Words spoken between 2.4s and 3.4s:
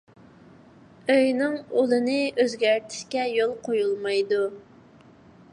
ئۆزگەرتىشكە